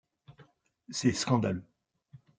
C'est 0.89 1.13
scandaleux. 1.13 1.63